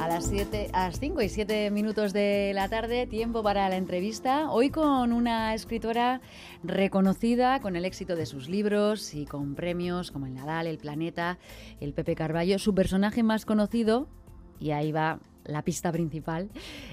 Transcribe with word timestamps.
A 0.00 0.08
las, 0.08 0.26
siete, 0.26 0.68
a 0.72 0.86
las 0.86 1.00
5 1.00 1.22
y 1.22 1.28
7 1.28 1.70
minutos 1.70 2.12
de 2.12 2.52
la 2.54 2.68
tarde, 2.68 3.06
tiempo 3.06 3.42
para 3.42 3.68
la 3.68 3.76
entrevista. 3.76 4.50
Hoy 4.50 4.70
con 4.70 5.12
una 5.12 5.54
escritora 5.54 6.20
reconocida 6.62 7.60
con 7.60 7.76
el 7.76 7.84
éxito 7.84 8.16
de 8.16 8.26
sus 8.26 8.48
libros 8.48 9.14
y 9.14 9.24
con 9.24 9.54
premios 9.54 10.10
como 10.10 10.26
el 10.26 10.34
Nadal, 10.34 10.66
el 10.66 10.78
Planeta, 10.78 11.38
el 11.80 11.94
Pepe 11.94 12.14
Carballo. 12.14 12.58
Su 12.58 12.74
personaje 12.74 13.22
más 13.22 13.46
conocido, 13.46 14.08
y 14.60 14.72
ahí 14.72 14.92
va 14.92 15.20
la 15.44 15.62
pista 15.62 15.90
principal, 15.92 16.50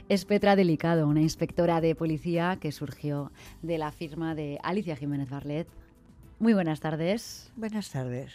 es 0.08 0.26
Petra 0.26 0.56
Delicado, 0.56 1.08
una 1.08 1.22
inspectora 1.22 1.82
de 1.82 1.96
policía 1.96 2.58
que 2.62 2.72
surgió 2.72 3.32
de 3.62 3.78
la 3.78 3.92
firma 3.92 4.36
de 4.36 4.60
Alicia 4.64 4.96
Jiménez 4.96 5.30
Barlet. 5.30 5.68
Muy 6.40 6.54
buenas 6.54 6.80
tardes. 6.80 7.52
Buenas 7.56 7.90
tardes 7.90 8.32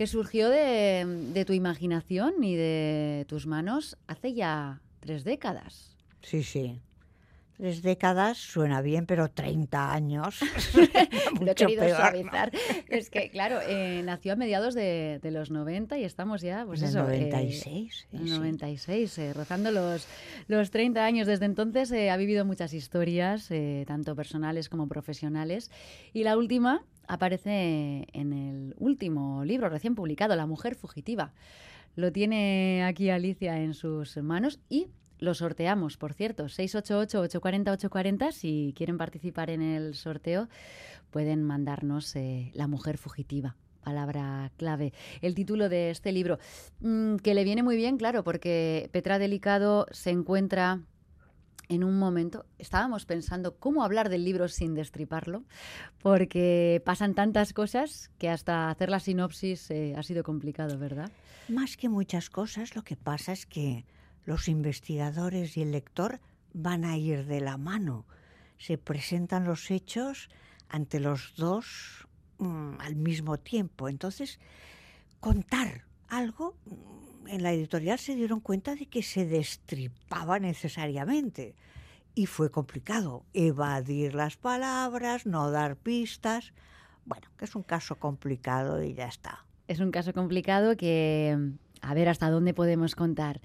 que 0.00 0.06
surgió 0.06 0.48
de, 0.48 1.44
tu 1.46 1.52
imaginación 1.52 2.42
y 2.42 2.54
de 2.54 3.26
tus 3.28 3.46
manos 3.46 3.98
hace 4.06 4.32
ya 4.32 4.80
tres 5.00 5.24
décadas. 5.24 5.94
Sí, 6.22 6.42
sí. 6.42 6.80
Tres 7.60 7.82
décadas 7.82 8.38
suena 8.38 8.80
bien, 8.80 9.04
pero 9.04 9.28
30 9.28 9.92
años. 9.92 10.40
Lo 11.42 11.52
he 11.52 11.54
querido 11.54 11.86
suavizar. 11.90 12.50
Es 12.88 13.10
que, 13.10 13.28
claro, 13.28 13.58
eh, 13.68 14.00
nació 14.02 14.32
a 14.32 14.36
mediados 14.36 14.72
de, 14.72 15.20
los 15.24 15.50
90 15.50 15.98
y 15.98 16.04
estamos 16.04 16.40
ya, 16.40 16.64
pues 16.64 16.80
eso. 16.80 17.00
96. 17.00 18.08
Eh, 18.12 18.18
96, 18.18 19.18
eh, 19.18 19.34
rozando 19.34 19.72
los, 19.72 20.08
los 20.48 20.70
30 20.70 21.04
años. 21.04 21.26
Desde 21.26 21.44
entonces 21.44 21.92
eh, 21.92 22.08
ha 22.08 22.16
vivido 22.16 22.46
muchas 22.46 22.72
historias, 22.72 23.50
tanto 23.86 24.16
personales 24.16 24.70
como 24.70 24.88
profesionales. 24.88 25.70
Y 26.14 26.24
la 26.24 26.38
última 26.38 26.82
aparece 27.08 28.06
en 28.14 28.32
el 28.32 28.74
último 28.78 29.44
libro 29.44 29.68
recién 29.68 29.94
publicado, 29.94 30.34
La 30.34 30.46
mujer 30.46 30.76
fugitiva. 30.76 31.34
Lo 31.94 32.10
tiene 32.10 32.84
aquí 32.84 33.10
Alicia 33.10 33.60
en 33.60 33.74
sus 33.74 34.16
manos 34.16 34.60
y 34.70 34.86
lo 35.20 35.34
sorteamos, 35.34 35.96
por 35.96 36.14
cierto, 36.14 36.46
688-840-840. 36.46 38.32
Si 38.32 38.74
quieren 38.76 38.98
participar 38.98 39.50
en 39.50 39.62
el 39.62 39.94
sorteo, 39.94 40.48
pueden 41.10 41.44
mandarnos 41.44 42.16
eh, 42.16 42.50
La 42.54 42.66
mujer 42.66 42.98
fugitiva 42.98 43.56
palabra 43.82 44.52
clave, 44.58 44.92
el 45.22 45.34
título 45.34 45.70
de 45.70 45.88
este 45.88 46.12
libro, 46.12 46.38
mm, 46.80 47.16
que 47.16 47.32
le 47.32 47.44
viene 47.44 47.62
muy 47.62 47.76
bien, 47.76 47.96
claro, 47.96 48.22
porque 48.22 48.90
Petra 48.92 49.18
Delicado 49.18 49.86
se 49.90 50.10
encuentra 50.10 50.82
en 51.70 51.84
un 51.84 51.98
momento 51.98 52.44
estábamos 52.58 53.06
pensando 53.06 53.56
cómo 53.56 53.84
hablar 53.84 54.08
del 54.08 54.24
libro 54.24 54.48
sin 54.48 54.74
destriparlo, 54.74 55.44
porque 56.02 56.82
pasan 56.84 57.14
tantas 57.14 57.52
cosas 57.52 58.10
que 58.18 58.28
hasta 58.28 58.70
hacer 58.70 58.90
la 58.90 58.98
sinopsis 58.98 59.70
eh, 59.70 59.94
ha 59.96 60.02
sido 60.02 60.24
complicado, 60.24 60.78
¿verdad? 60.78 61.10
Más 61.48 61.76
que 61.76 61.88
muchas 61.88 62.28
cosas, 62.28 62.74
lo 62.74 62.82
que 62.82 62.96
pasa 62.96 63.32
es 63.32 63.46
que 63.46 63.84
los 64.30 64.46
investigadores 64.46 65.56
y 65.56 65.62
el 65.62 65.72
lector 65.72 66.20
van 66.52 66.84
a 66.84 66.96
ir 66.96 67.26
de 67.26 67.40
la 67.40 67.56
mano. 67.56 68.06
Se 68.58 68.78
presentan 68.78 69.44
los 69.44 69.72
hechos 69.72 70.28
ante 70.68 71.00
los 71.00 71.34
dos 71.36 72.06
mm, 72.38 72.74
al 72.78 72.94
mismo 72.94 73.38
tiempo. 73.38 73.88
Entonces, 73.88 74.38
contar 75.18 75.84
algo 76.06 76.54
en 77.26 77.42
la 77.42 77.52
editorial 77.52 77.98
se 77.98 78.14
dieron 78.14 78.38
cuenta 78.38 78.76
de 78.76 78.86
que 78.86 79.02
se 79.02 79.26
destripaba 79.26 80.38
necesariamente. 80.38 81.56
Y 82.14 82.26
fue 82.26 82.52
complicado 82.52 83.24
evadir 83.32 84.14
las 84.14 84.36
palabras, 84.36 85.26
no 85.26 85.50
dar 85.50 85.74
pistas. 85.74 86.52
Bueno, 87.04 87.26
que 87.36 87.46
es 87.46 87.56
un 87.56 87.64
caso 87.64 87.96
complicado 87.96 88.80
y 88.80 88.94
ya 88.94 89.08
está. 89.08 89.44
Es 89.66 89.80
un 89.80 89.90
caso 89.90 90.12
complicado 90.12 90.76
que, 90.76 91.36
a 91.80 91.94
ver 91.94 92.08
hasta 92.08 92.30
dónde 92.30 92.54
podemos 92.54 92.94
contar. 92.94 93.40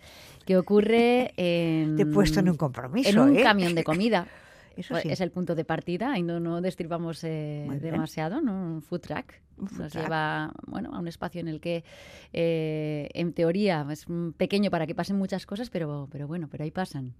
¿Qué 0.46 0.58
ocurre 0.58 1.34
en... 1.38 1.96
Te 1.96 2.04
he 2.04 2.06
puesto 2.06 2.40
en 2.40 2.50
un 2.50 2.58
compromiso. 2.58 3.10
En 3.10 3.20
un 3.20 3.38
¿eh? 3.38 3.44
camión 3.44 3.76
de 3.76 3.84
comida. 3.84 4.28
Eso 4.78 4.98
Es 4.98 5.22
el 5.22 5.32
punto 5.32 5.56
de 5.56 5.64
partida, 5.64 6.12
ahí 6.12 6.22
no, 6.22 6.40
no 6.40 6.60
destripamos 6.60 7.24
eh, 7.24 7.66
demasiado, 7.82 8.42
¿no? 8.42 8.76
Un 8.76 8.82
food 8.82 9.00
truck. 9.00 9.34
Nos 9.58 9.94
lleva 9.94 10.52
bueno, 10.68 10.94
a 10.94 11.00
un 11.00 11.08
espacio 11.08 11.40
en 11.40 11.48
el 11.48 11.62
que, 11.62 11.86
eh, 12.34 13.08
en 13.14 13.32
teoría, 13.32 13.88
es 13.90 14.06
pequeño 14.36 14.70
para 14.70 14.86
que 14.86 14.94
pasen 14.94 15.18
muchas 15.18 15.46
cosas, 15.46 15.70
pero, 15.70 16.10
pero 16.12 16.28
bueno, 16.28 16.50
pero 16.52 16.66
ahí 16.66 16.72
pasan. 16.72 17.14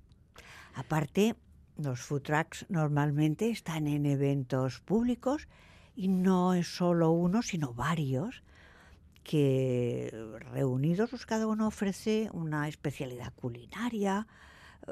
Aparte, 0.74 1.36
los 1.78 2.02
food 2.02 2.24
trucks 2.24 2.66
normalmente 2.68 3.50
están 3.50 3.88
en 3.88 4.06
eventos 4.06 4.82
públicos 4.82 5.48
y 5.96 6.10
no 6.10 6.54
es 6.54 6.68
solo 6.68 7.12
uno, 7.12 7.42
sino 7.42 7.74
varios 7.74 8.44
que 9.26 10.10
reunidos 10.54 11.26
cada 11.26 11.48
uno 11.48 11.68
ofrece 11.68 12.30
una 12.32 12.70
especialidad 12.70 13.34
culinaria, 13.34 14.26
eh, 14.88 14.92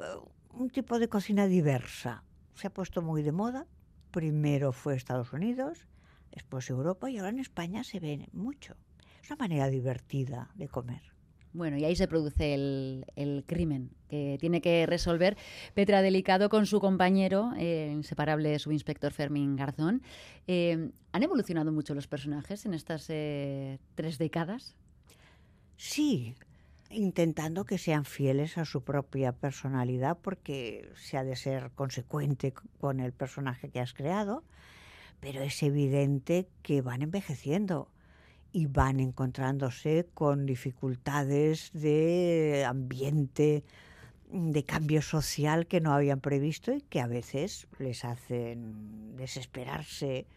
un 0.51 0.69
tipo 0.69 0.99
de 0.99 1.07
cocina 1.07 1.47
diversa 1.47 2.23
se 2.55 2.67
ha 2.67 2.73
puesto 2.73 3.01
muy 3.01 3.23
de 3.23 3.31
moda. 3.31 3.67
Primero 4.11 4.71
fue 4.71 4.95
Estados 4.95 5.33
Unidos, 5.33 5.87
después 6.31 6.69
Europa 6.69 7.09
y 7.09 7.17
ahora 7.17 7.29
en 7.29 7.39
España 7.39 7.83
se 7.83 7.99
ve 7.99 8.29
mucho. 8.31 8.75
Es 9.21 9.29
una 9.29 9.37
manera 9.37 9.67
divertida 9.69 10.51
de 10.55 10.67
comer. 10.67 11.12
Bueno, 11.53 11.77
y 11.77 11.85
ahí 11.85 11.95
se 11.95 12.07
produce 12.07 12.55
el, 12.55 13.43
crimen 13.45 13.91
que 14.09 14.37
tiene 14.39 14.59
que 14.59 14.87
resolver 14.87 15.37
Petra 15.75 16.01
Delicado 16.01 16.49
con 16.49 16.65
su 16.65 16.79
compañero, 16.79 17.51
eh, 17.57 17.91
inseparable 17.93 18.57
subinspector 18.57 19.13
Fermín 19.13 19.55
Garzón. 19.55 20.01
Eh, 20.47 20.89
¿Han 21.11 21.23
evolucionado 21.23 21.71
mucho 21.71 21.93
los 21.93 22.07
personajes 22.07 22.65
en 22.65 22.73
estas 22.73 23.05
eh, 23.09 23.77
tres 23.93 24.17
décadas? 24.17 24.75
Sí, 25.77 26.35
intentando 26.89 27.65
que 27.65 27.77
sean 27.77 28.05
fieles 28.05 28.57
a 28.57 28.65
su 28.65 28.83
propia 28.83 29.31
personalidad 29.31 30.17
porque 30.19 30.89
se 30.95 31.17
ha 31.17 31.23
de 31.23 31.35
ser 31.35 31.69
consecuente 31.75 32.53
con 32.79 32.99
el 32.99 33.13
personaje 33.13 33.69
que 33.69 33.79
has 33.79 33.93
creado, 33.93 34.43
pero 35.19 35.41
es 35.41 35.61
evidente 35.61 36.47
que 36.63 36.81
van 36.81 37.03
envejeciendo 37.03 37.89
y 38.53 38.67
van 38.67 38.99
encontrándose 38.99 40.07
con 40.13 40.45
dificultades 40.45 41.71
de 41.73 42.63
ambiente, 42.65 43.65
de 44.29 44.63
cambio 44.63 45.01
social 45.01 45.65
que 45.65 45.81
no 45.81 45.91
habían 45.91 46.21
previsto 46.21 46.71
y 46.71 46.81
que 46.81 47.01
a 47.01 47.07
veces 47.07 47.67
les 47.79 48.05
hacen 48.05 49.17
desesperarse, 49.17 50.27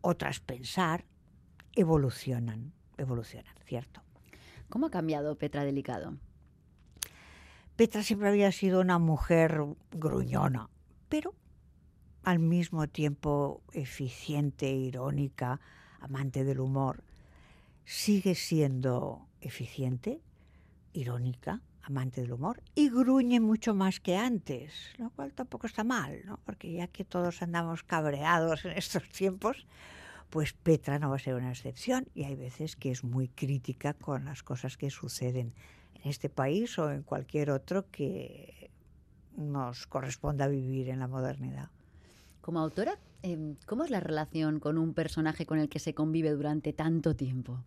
otras 0.00 0.40
pensar, 0.40 1.04
evolucionan, 1.74 2.72
evolucionan, 2.98 3.54
¿cierto? 3.64 4.02
¿Cómo 4.68 4.86
ha 4.86 4.90
cambiado 4.90 5.38
Petra 5.38 5.64
Delicado? 5.64 6.18
Petra 7.76 8.02
siempre 8.02 8.28
había 8.28 8.50
sido 8.50 8.80
una 8.80 8.98
mujer 8.98 9.64
gruñona, 9.92 10.68
pero 11.08 11.32
al 12.24 12.40
mismo 12.40 12.88
tiempo 12.88 13.62
eficiente, 13.72 14.70
irónica, 14.72 15.60
amante 16.00 16.42
del 16.42 16.60
humor. 16.60 17.04
Sigue 17.84 18.34
siendo 18.34 19.26
eficiente, 19.40 20.20
irónica, 20.92 21.60
amante 21.82 22.20
del 22.20 22.32
humor 22.32 22.62
y 22.74 22.90
gruñe 22.90 23.40
mucho 23.40 23.74
más 23.74 24.00
que 24.00 24.16
antes, 24.16 24.72
lo 24.98 25.10
cual 25.10 25.32
tampoco 25.32 25.66
está 25.66 25.84
mal, 25.84 26.22
¿no? 26.24 26.38
Porque 26.44 26.72
ya 26.72 26.86
que 26.86 27.04
todos 27.04 27.42
andamos 27.42 27.82
cabreados 27.82 28.64
en 28.64 28.72
estos 28.72 29.08
tiempos, 29.08 29.66
pues 30.30 30.52
Petra 30.52 30.98
no 30.98 31.10
va 31.10 31.16
a 31.16 31.18
ser 31.18 31.34
una 31.34 31.50
excepción 31.50 32.06
y 32.14 32.24
hay 32.24 32.36
veces 32.36 32.76
que 32.76 32.90
es 32.90 33.04
muy 33.04 33.28
crítica 33.28 33.94
con 33.94 34.24
las 34.24 34.42
cosas 34.42 34.76
que 34.76 34.90
suceden 34.90 35.52
en 35.94 36.10
este 36.10 36.28
país 36.28 36.78
o 36.78 36.90
en 36.90 37.02
cualquier 37.02 37.50
otro 37.50 37.90
que 37.90 38.70
nos 39.36 39.86
corresponda 39.86 40.46
vivir 40.46 40.88
en 40.88 41.00
la 41.00 41.08
modernidad. 41.08 41.70
Como 42.42 42.60
autora, 42.60 42.98
em, 43.22 43.56
¿cómo 43.64 43.84
es 43.84 43.90
la 43.90 44.00
relación 44.00 44.60
con 44.60 44.76
un 44.76 44.92
personaje 44.92 45.46
con 45.46 45.58
el 45.58 45.70
que 45.70 45.78
se 45.78 45.94
convive 45.94 46.30
durante 46.32 46.74
tanto 46.74 47.16
tiempo? 47.16 47.64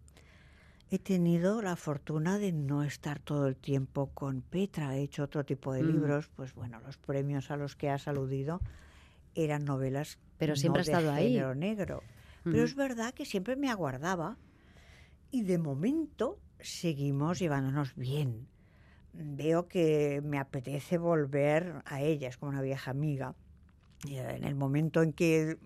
He 0.91 0.99
tenido 0.99 1.63
la 1.63 1.75
fortuna 1.75 2.37
de 2.37 2.51
no 2.51 2.83
estar 2.83 3.19
todo 3.19 3.47
el 3.47 3.55
tiempo 3.55 4.11
con 4.13 4.41
Petra. 4.41 4.95
He 4.95 5.01
hecho 5.01 5.23
otro 5.23 5.43
tipo 5.43 5.73
de 5.73 5.81
mm. 5.81 5.91
libros, 5.91 6.29
pues 6.35 6.53
bueno, 6.53 6.79
los 6.81 6.97
premios 6.97 7.49
a 7.49 7.57
los 7.57 7.75
que 7.75 7.89
has 7.89 8.07
aludido 8.07 8.61
eran 9.33 9.65
novelas 9.65 10.19
pero 10.37 10.55
siempre 10.55 10.81
ha 10.81 10.83
estado 10.83 11.11
de 11.11 11.21
género 11.21 11.55
negro. 11.55 12.03
Pero 12.43 12.63
es 12.63 12.75
verdad 12.75 13.13
que 13.13 13.25
siempre 13.25 13.55
me 13.55 13.71
aguardaba 13.71 14.37
y 15.31 15.43
de 15.43 15.57
momento 15.57 16.39
seguimos 16.59 17.39
llevándonos 17.39 17.95
bien. 17.95 18.47
Veo 19.13 19.67
que 19.67 20.21
me 20.23 20.37
apetece 20.37 20.97
volver 20.97 21.81
a 21.85 22.01
ella, 22.01 22.27
es 22.27 22.37
como 22.37 22.51
una 22.51 22.61
vieja 22.61 22.91
amiga. 22.91 23.33
En 24.07 24.43
el 24.43 24.55
momento 24.55 25.01
en 25.01 25.13
que 25.13 25.57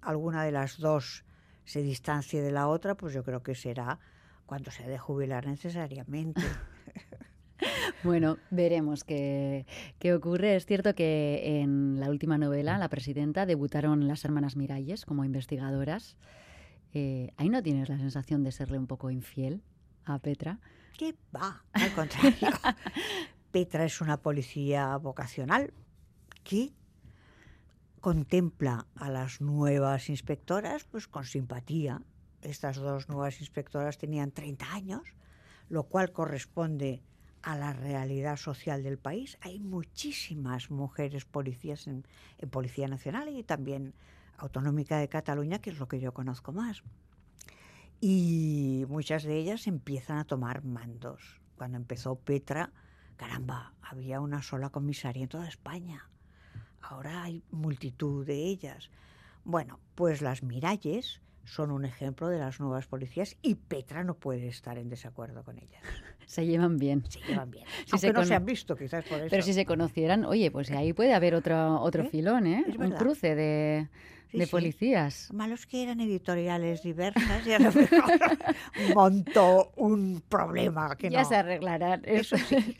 alguna 0.00 0.44
de 0.44 0.52
las 0.52 0.78
dos 0.78 1.24
se 1.64 1.82
distancie 1.82 2.42
de 2.42 2.52
la 2.52 2.68
otra, 2.68 2.94
pues 2.94 3.12
yo 3.12 3.24
creo 3.24 3.42
que 3.42 3.54
será 3.54 3.98
cuando 4.46 4.70
se 4.70 4.84
ha 4.84 4.88
de 4.88 4.98
jubilar 4.98 5.46
necesariamente. 5.46 6.42
Bueno, 8.04 8.36
veremos 8.50 9.02
qué, 9.02 9.66
qué, 9.98 10.12
ocurre. 10.12 10.54
Es 10.54 10.66
cierto 10.66 10.94
que 10.94 11.60
en 11.60 11.98
la 11.98 12.10
última 12.10 12.36
novela, 12.36 12.78
La 12.78 12.88
Presidenta, 12.90 13.46
debutaron 13.46 14.06
las 14.06 14.24
hermanas 14.24 14.56
Miralles 14.56 15.06
como 15.06 15.24
investigadoras. 15.24 16.16
Eh, 16.92 17.32
¿Ahí 17.36 17.48
no 17.48 17.62
tienes 17.62 17.88
la 17.88 17.98
sensación 17.98 18.44
de 18.44 18.52
serle 18.52 18.78
un 18.78 18.86
poco 18.86 19.10
infiel 19.10 19.62
a 20.04 20.18
Petra? 20.18 20.60
¿Qué 20.96 21.14
va? 21.34 21.64
Al 21.72 21.92
contrario. 21.94 22.48
Petra 23.50 23.84
es 23.84 24.00
una 24.00 24.18
policía 24.18 24.96
vocacional 24.98 25.72
que 26.44 26.72
contempla 28.06 28.86
a 28.94 29.10
las 29.10 29.40
nuevas 29.40 30.10
inspectoras 30.10 30.84
pues 30.84 31.08
con 31.08 31.24
simpatía. 31.24 32.02
Estas 32.40 32.76
dos 32.76 33.08
nuevas 33.08 33.40
inspectoras 33.40 33.98
tenían 33.98 34.30
30 34.30 34.74
años, 34.74 35.02
lo 35.68 35.88
cual 35.88 36.12
corresponde 36.12 37.02
a 37.42 37.56
la 37.56 37.72
realidad 37.72 38.36
social 38.36 38.84
del 38.84 38.96
país. 38.96 39.38
Hay 39.40 39.58
muchísimas 39.58 40.70
mujeres 40.70 41.24
policías 41.24 41.88
en, 41.88 42.06
en 42.38 42.48
Policía 42.48 42.86
Nacional 42.86 43.28
y 43.28 43.42
también 43.42 43.92
Autonómica 44.36 44.98
de 44.98 45.08
Cataluña, 45.08 45.58
que 45.58 45.70
es 45.70 45.80
lo 45.80 45.88
que 45.88 45.98
yo 45.98 46.14
conozco 46.14 46.52
más. 46.52 46.84
Y 48.00 48.84
muchas 48.88 49.24
de 49.24 49.36
ellas 49.36 49.66
empiezan 49.66 50.18
a 50.18 50.24
tomar 50.26 50.62
mandos. 50.62 51.40
Cuando 51.56 51.76
empezó 51.76 52.14
Petra, 52.14 52.72
caramba, 53.16 53.74
había 53.82 54.20
una 54.20 54.42
sola 54.42 54.70
comisaria 54.70 55.24
en 55.24 55.28
toda 55.28 55.48
España. 55.48 56.08
Ahora 56.88 57.24
hay 57.24 57.42
multitud 57.50 58.24
de 58.26 58.34
ellas. 58.44 58.90
Bueno, 59.44 59.80
pues 59.94 60.22
las 60.22 60.42
Miralles 60.42 61.20
son 61.44 61.70
un 61.70 61.84
ejemplo 61.84 62.28
de 62.28 62.38
las 62.38 62.58
nuevas 62.60 62.86
policías 62.86 63.36
y 63.42 63.54
Petra 63.54 64.02
no 64.04 64.14
puede 64.14 64.48
estar 64.48 64.78
en 64.78 64.88
desacuerdo 64.88 65.44
con 65.44 65.58
ellas. 65.58 65.82
Se 66.26 66.44
llevan 66.44 66.76
bien. 66.78 67.04
Se 67.08 67.20
llevan 67.20 67.50
bien. 67.52 67.64
Aunque 67.92 68.12
no 68.12 68.24
se 68.24 68.34
han 68.34 68.44
visto, 68.44 68.74
quizás 68.76 69.04
por 69.04 69.18
eso. 69.20 69.28
Pero 69.30 69.42
si 69.44 69.52
se 69.52 69.64
conocieran, 69.64 70.24
oye, 70.24 70.50
pues 70.50 70.72
ahí 70.72 70.92
puede 70.92 71.14
haber 71.14 71.36
otro, 71.36 71.80
otro 71.80 72.02
¿Eh? 72.02 72.08
filón, 72.08 72.48
¿eh? 72.48 72.64
Es 72.66 72.74
Un 72.74 72.80
verdad. 72.80 72.98
cruce 72.98 73.34
de, 73.36 73.88
Sí, 74.32 74.38
de 74.38 74.46
sí. 74.46 74.50
policías. 74.50 75.32
Malos 75.32 75.66
que 75.66 75.84
eran 75.84 76.00
editoriales 76.00 76.82
diversas 76.82 77.46
y 77.46 77.52
a 77.52 77.60
lo 77.60 77.70
mejor 77.72 78.02
montó 78.96 79.70
un 79.76 80.20
problema 80.28 80.96
que 80.96 81.10
ya 81.10 81.22
no. 81.22 81.28
se 81.28 81.36
arreglarán. 81.36 82.02
Eso 82.04 82.36
sí. 82.38 82.76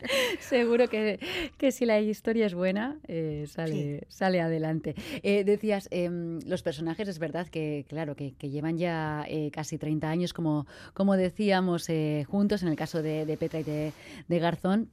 Seguro 0.40 0.88
que, 0.88 1.18
que 1.56 1.72
si 1.72 1.86
la 1.86 2.00
historia 2.00 2.46
es 2.46 2.54
buena, 2.54 2.98
eh, 3.08 3.44
sale, 3.48 4.06
sale 4.08 4.40
adelante. 4.40 4.94
Eh, 5.22 5.44
decías, 5.44 5.88
em, 5.90 6.40
los 6.46 6.62
personajes 6.62 7.08
es 7.08 7.18
verdad 7.18 7.48
que, 7.48 7.84
claro, 7.88 8.16
que, 8.16 8.32
que 8.32 8.50
llevan 8.50 8.78
ya 8.78 9.24
eh, 9.28 9.50
casi 9.52 9.78
30 9.78 10.08
años, 10.08 10.32
como, 10.32 10.66
como 10.94 11.16
decíamos, 11.16 11.88
eh, 11.88 12.24
juntos, 12.28 12.62
en 12.62 12.68
el 12.68 12.76
caso 12.76 13.02
de, 13.02 13.26
de 13.26 13.36
Petra 13.36 13.60
y 13.60 13.64
de, 13.64 13.92
de 14.28 14.38
Garzón, 14.38 14.90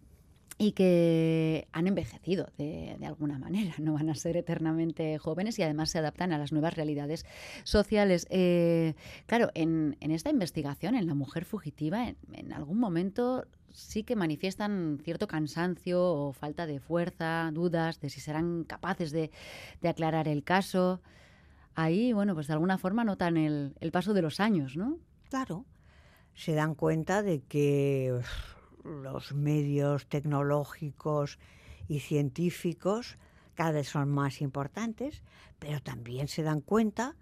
y 0.58 0.72
que 0.72 1.68
han 1.72 1.88
envejecido 1.88 2.50
de, 2.58 2.96
de 3.00 3.06
alguna 3.06 3.38
manera, 3.38 3.76
no 3.78 3.94
van 3.94 4.10
a 4.10 4.16
ser 4.16 4.38
eternamente 4.38 5.18
jóvenes 5.20 5.60
y 5.60 5.64
además 5.64 5.92
se 5.92 6.00
adaptan 6.00 6.34
a 6.34 6.38
las 6.38 6.52
nuevas 6.52 6.76
realidades 6.76 7.26
sociales. 7.64 8.26
Eh, 8.32 8.96
claro, 9.28 9.52
en, 9.54 9.98
en 10.00 10.12
esta 10.12 10.32
investigación, 10.32 10.96
en 10.96 11.06
la 11.06 11.14
mujer 11.14 11.46
fugitiva, 11.46 12.08
en, 12.08 12.18
en 12.34 12.54
algún 12.54 12.80
momento 12.80 13.46
sí 13.78 14.04
que 14.04 14.16
manifiestan 14.16 15.00
cierto 15.04 15.28
cansancio 15.28 16.02
o 16.02 16.34
falta 16.34 16.66
de 16.66 16.80
fuerza, 16.80 17.52
dudas 17.54 18.00
de 18.00 18.10
si 18.10 18.20
serán 18.20 18.64
capaces 18.64 19.12
de, 19.12 19.30
de 19.82 19.90
aclarar 19.90 20.28
el 20.28 20.44
caso. 20.44 21.02
Ahí, 21.76 22.12
bueno, 22.12 22.34
pues 22.34 22.48
de 22.48 22.54
alguna 22.54 22.80
forma 22.80 23.04
notan 23.04 23.38
el, 23.38 23.76
el 23.80 23.92
paso 23.92 24.16
de 24.16 24.24
los 24.24 24.40
años, 24.40 24.76
¿no? 24.76 24.98
Claro, 25.30 25.66
se 26.34 26.54
dan 26.54 26.74
cuenta 26.74 27.22
de 27.22 27.42
que 27.44 28.20
los 28.84 29.34
medios 29.34 30.08
tecnológicos 30.08 31.38
y 31.88 32.00
científicos 32.00 33.18
cada 33.54 33.72
vez 33.72 33.90
son 33.90 34.10
más 34.10 34.42
importantes, 34.42 35.22
pero 35.60 35.82
también 35.82 36.28
se 36.28 36.42
dan 36.42 36.62
cuenta 36.62 37.16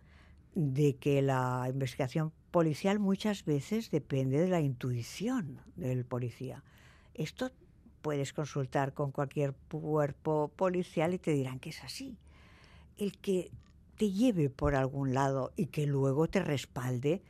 de 0.54 0.96
que 0.96 1.22
la 1.22 1.66
investigación 1.69 2.31
policial 2.56 3.00
muchas 3.00 3.44
veces 3.44 3.92
depende 3.92 4.40
de 4.40 4.48
la 4.48 4.62
intuición 4.62 5.60
del 5.75 6.06
policía. 6.06 6.63
Esto 7.13 7.52
puedes 8.02 8.31
consultar 8.31 8.94
con 8.94 9.12
cualquier 9.12 9.54
cuerpo 9.69 10.54
policial 10.56 11.13
y 11.13 11.19
te 11.19 11.31
dirán 11.31 11.60
que 11.60 11.72
es 11.72 11.84
así. 11.84 12.18
El 12.96 13.18
que 13.18 13.52
te 13.98 14.10
lleve 14.10 14.50
por 14.50 14.75
algún 14.75 15.13
lado 15.13 15.52
y 15.57 15.66
que 15.66 15.86
luego 15.86 16.30
te 16.30 16.42
respalde 16.42 17.24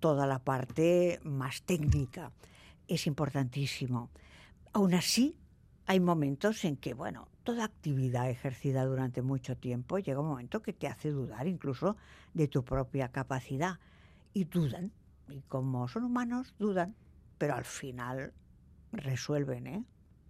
toda 0.00 0.26
la 0.26 0.38
parte 0.38 1.20
más 1.24 1.60
técnica 1.60 2.32
es 2.88 3.06
importantísimo. 3.06 4.08
Aún 4.72 4.94
así, 4.94 5.36
hay 5.84 6.00
momentos 6.00 6.64
en 6.64 6.78
que, 6.78 6.94
bueno, 6.94 7.28
toda 7.42 7.64
actividad 7.64 8.30
ejercida 8.30 8.86
durante 8.86 9.20
mucho 9.20 9.58
tiempo 9.58 9.98
llega 9.98 10.20
un 10.20 10.28
momento 10.28 10.62
que 10.62 10.72
te 10.72 10.86
hace 10.86 11.10
dudar 11.10 11.48
incluso 11.48 11.98
de 12.32 12.48
tu 12.48 12.64
propia 12.64 13.08
capacidad. 13.08 13.78
Y 14.34 14.44
dudan. 14.44 14.92
Y 15.30 15.40
como 15.48 15.88
son 15.88 16.04
humanos, 16.04 16.54
dudan. 16.58 16.94
Pero 17.38 17.54
al 17.54 17.64
final 17.64 18.32
resuelven, 18.92 19.66
¿eh? 19.66 19.84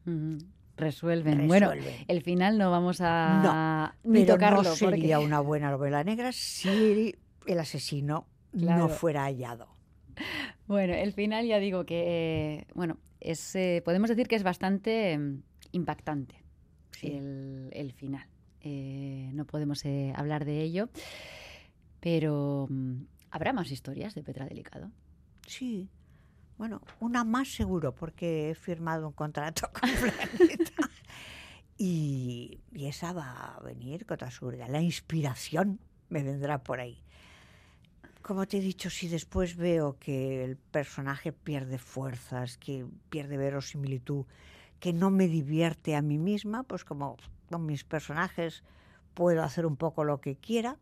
Ujú. 0.07 0.39
Resuelven. 0.77 1.47
Bueno, 1.49 1.71
Resuelven. 1.71 2.05
el 2.09 2.23
final 2.23 2.59
no 2.59 2.71
vamos 2.71 2.99
a 3.01 3.95
ni 4.05 4.21
Pero 4.21 4.35
tocarlo. 4.35 4.63
no 4.63 4.75
sería 4.75 5.17
porque- 5.17 5.27
una 5.27 5.41
buena 5.41 5.71
novela 5.71 6.03
negra 6.05 6.31
si 6.33 7.15
el 7.47 7.59
asesino 7.59 8.27
Claro. 8.53 8.79
no 8.85 8.89
fuera 8.89 9.25
hallado. 9.25 9.69
Bueno, 10.67 10.95
el 10.95 11.13
final 11.13 11.47
ya 11.47 11.59
digo 11.59 11.85
que, 11.85 12.59
eh, 12.61 12.67
bueno, 12.75 12.99
es, 13.21 13.55
eh, 13.57 13.83
podemos 13.85 14.09
decir 14.11 14.29
que 14.29 14.37
es 14.37 14.43
bastante 14.45 15.19
mm, 15.19 15.43
impactante 15.73 16.37
Sí. 16.93 17.09
el, 17.09 17.69
el 17.73 17.93
final. 17.93 18.27
Eh, 18.61 19.31
no 19.35 19.45
podemos 19.45 19.83
hablar 20.15 20.45
de 20.45 20.63
ello, 20.63 20.89
pero 22.01 22.67
mm, 22.71 23.03
habrá 23.35 23.53
más 23.53 23.73
historias 23.73 24.15
de 24.15 24.23
Petra 24.23 24.47
Delicado. 24.47 24.93
Sí. 25.49 25.91
Bueno, 26.57 26.81
una 27.01 27.25
más 27.25 27.49
seguro, 27.53 27.93
porque 27.93 28.51
he 28.51 28.55
firmado 28.55 29.09
un 29.09 29.13
contrato 29.13 29.69
con 29.73 29.91
Planeta. 30.01 30.89
y, 31.77 32.61
y 32.73 32.87
esa 32.87 33.13
va 33.13 33.57
a 33.57 33.61
venir 33.61 34.07
con 34.07 34.19
toda 34.19 34.31
seguridad. 34.31 34.69
La 34.69 34.81
inspiración 34.81 35.81
me 36.11 36.23
vendrá 36.23 36.63
por 36.63 36.79
ahí. 36.79 37.03
Como 38.23 38.47
te 38.47 38.59
he 38.59 38.61
dicho, 38.61 38.89
si 38.89 39.09
después 39.09 39.57
veo 39.57 39.99
que 39.99 40.45
el 40.45 40.57
personaje 40.57 41.33
pierde 41.33 41.79
fuerzas, 41.79 42.57
que 42.57 42.87
pierde 43.11 43.37
verosimilitud, 43.37 44.27
que 44.79 44.93
no 44.93 45.11
me 45.11 45.27
divierte 45.27 45.97
a 45.97 46.03
mí 46.03 46.19
misma, 46.19 46.63
pues 46.63 46.85
como 46.85 47.17
con 47.51 47.67
mis 47.67 47.83
personajes 47.83 48.63
puedo 49.13 49.43
hacer 49.43 49.67
un 49.67 49.77
poco 49.77 50.05
lo 50.05 50.21
que 50.21 50.37
quiera, 50.37 50.79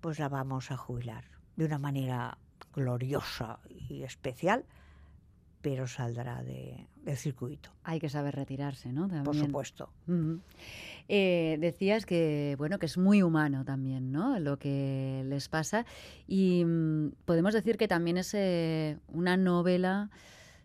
pues 0.00 0.18
la 0.18 0.28
vamos 0.28 0.72
a 0.72 0.76
jubilar 0.76 1.33
de 1.56 1.64
una 1.64 1.78
manera 1.78 2.38
gloriosa 2.74 3.58
y 3.68 4.02
especial, 4.02 4.64
pero 5.62 5.86
saldrá 5.86 6.42
de, 6.42 6.86
del 7.04 7.16
circuito, 7.16 7.70
Hay 7.84 7.98
que 8.00 8.08
saber 8.10 8.34
retirarse, 8.34 8.92
¿no? 8.92 9.08
por 9.24 9.34
supuesto. 9.34 9.88
Eh, 11.08 11.56
decías 11.60 12.04
que 12.04 12.54
bueno 12.58 12.78
que 12.78 12.86
es 12.86 12.98
muy 12.98 13.22
humano 13.22 13.64
también, 13.64 14.12
¿no? 14.12 14.38
Lo 14.40 14.58
que 14.58 15.22
les 15.26 15.48
pasa 15.48 15.86
y 16.26 16.64
mm, 16.64 17.12
podemos 17.24 17.54
decir 17.54 17.78
que 17.78 17.88
también 17.88 18.18
es 18.18 18.34
eh, 18.34 18.98
una 19.08 19.36
novela 19.36 20.10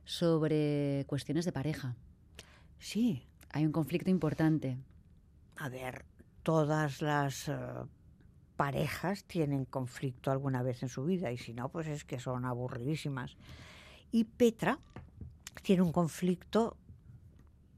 sobre 0.06 1.06
cuestiones 1.08 1.46
de 1.46 1.52
pareja. 1.52 1.96
Sí, 2.80 3.24
Hay 3.52 3.66
un 3.66 3.72
conflicto 3.72 4.10
importante. 4.10 4.78
a 5.58 5.70
ver, 5.70 6.04
todas 6.44 7.02
las 7.02 7.48
eh, 7.48 7.54
parejas 8.60 9.24
tienen 9.24 9.64
conflicto 9.64 10.32
alguna 10.32 10.62
vez 10.64 10.84
en 10.84 10.90
su 10.90 11.06
vida 11.06 11.32
y 11.32 11.38
si 11.38 11.54
no, 11.54 11.70
pues 11.70 11.88
es 11.88 12.04
que 12.04 12.20
son 12.20 12.44
aburridísimas. 12.44 13.38
Y 14.12 14.26
Petra 14.26 14.80
tiene 15.62 15.82
un 15.82 15.94
conflicto 15.94 16.76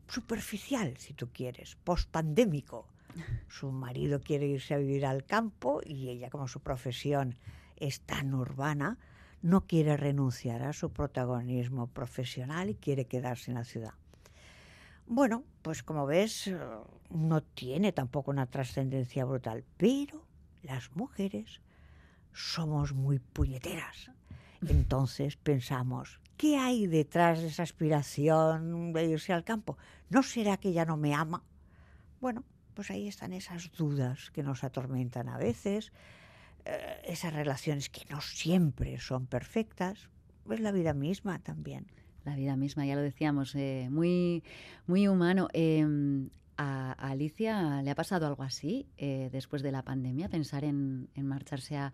superficial, 0.08 0.98
si 0.98 1.14
tú 1.14 1.30
quieres, 1.32 1.76
post-pandémico. 1.84 2.88
Su 3.48 3.72
marido 3.72 4.22
quiere 4.22 4.48
irse 4.48 4.74
a 4.74 4.80
vivir 4.80 5.06
al 5.06 5.24
campo 5.24 5.82
y 5.86 6.10
ella, 6.10 6.32
como 6.32 6.48
su 6.48 6.62
profesión 6.62 7.36
es 7.78 8.02
tan 8.02 8.34
urbana, 8.34 8.98
no 9.44 9.68
quiere 9.68 9.98
renunciar 9.98 10.64
a 10.64 10.74
su 10.74 10.90
protagonismo 10.90 11.86
profesional 11.86 12.72
y 12.72 12.74
quiere 12.74 13.06
quedarse 13.06 13.52
en 13.52 13.58
la 13.58 13.66
ciudad. 13.66 13.94
Bueno, 15.06 15.44
pues 15.62 15.84
como 15.84 16.08
ves, 16.08 16.50
no 17.12 17.44
tiene 17.44 17.92
tampoco 17.92 18.32
una 18.32 18.48
trascendencia 18.48 19.26
brutal, 19.26 19.64
pero 19.78 20.31
las 20.64 20.96
mujeres 20.96 21.62
somos 22.34 22.94
muy 22.94 23.20
puñeteras. 23.20 24.12
Entonces 24.68 25.38
pensamos, 25.38 26.20
¿qué 26.38 26.58
hay 26.58 26.88
detrás 26.88 27.42
de 27.42 27.48
esa 27.48 27.64
aspiración 27.64 28.94
de 28.94 29.06
irse 29.06 29.34
al 29.34 29.44
campo? 29.44 29.78
¿No 30.10 30.24
será 30.24 30.58
que 30.58 30.70
ella 30.70 30.86
no 30.86 30.98
me 30.98 31.14
ama? 31.14 31.44
Bueno, 32.20 32.44
pues 32.74 32.92
ahí 32.92 33.08
están 33.08 33.34
esas 33.34 33.72
dudas 33.72 34.30
que 34.32 34.44
nos 34.44 34.64
atormentan 34.64 35.30
a 35.30 35.38
veces, 35.38 35.92
eh, 36.66 37.02
esas 37.06 37.34
relaciones 37.34 37.90
que 37.90 38.06
no 38.10 38.22
siempre 38.22 39.00
son 39.00 39.26
perfectas, 39.26 40.10
es 40.50 40.60
la 40.60 40.72
vida 40.72 40.94
misma 40.94 41.40
también. 41.40 41.88
La 42.24 42.36
vida 42.36 42.56
misma, 42.56 42.86
ya 42.86 42.96
lo 42.96 43.02
decíamos, 43.02 43.56
eh, 43.56 43.88
muy, 43.90 44.44
muy 44.86 45.08
humano. 45.08 45.48
Eh, 45.54 45.84
a, 46.62 46.92
Alicia 46.94 47.82
le 47.82 47.92
ha 47.92 47.96
pasado 47.96 48.28
algo 48.28 48.44
así 48.44 48.88
eh, 48.98 49.30
después 49.32 49.62
de 49.64 49.72
la 49.72 49.84
pandemia, 49.84 50.30
pensar 50.30 50.64
en, 50.64 51.10
en 51.16 51.28
marcharse 51.28 51.78
a, 51.78 51.94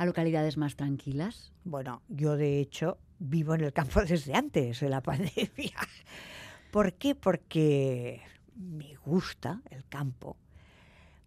a 0.00 0.06
localidades 0.06 0.56
más 0.56 0.76
tranquilas? 0.76 1.52
Bueno, 1.64 2.00
yo 2.08 2.36
de 2.38 2.58
hecho 2.58 2.96
vivo 3.18 3.54
en 3.54 3.60
el 3.60 3.72
campo 3.72 4.02
desde 4.08 4.34
antes 4.34 4.80
de 4.80 4.88
la 4.88 5.02
pandemia. 5.02 5.76
¿Por 6.70 6.94
qué? 6.94 7.14
Porque 7.14 8.22
me 8.56 8.94
gusta 9.04 9.60
el 9.70 9.84
campo. 9.84 10.36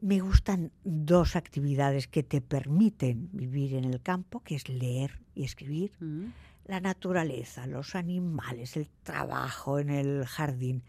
Me 0.02 0.20
gustan 0.20 0.72
dos 0.84 1.36
actividades 1.36 2.08
que 2.08 2.24
te 2.24 2.42
permiten 2.42 3.30
vivir 3.32 3.76
en 3.76 3.86
el 3.86 4.02
campo, 4.02 4.42
que 4.42 4.56
es 4.56 4.68
leer 4.68 5.20
y 5.36 5.44
escribir. 5.44 5.92
Mm. 6.00 6.26
La 6.66 6.80
naturaleza, 6.80 7.68
los 7.68 7.94
animales, 7.94 8.76
el 8.76 8.90
trabajo 9.04 9.80
en 9.80 9.90
el 9.90 10.26
jardín, 10.26 10.82